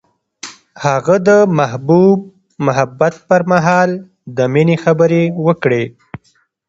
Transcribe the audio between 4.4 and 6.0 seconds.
مینې خبرې وکړې.